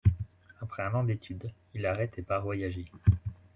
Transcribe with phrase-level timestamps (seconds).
[0.61, 2.85] Après un an d'étude, il arrête et part voyager.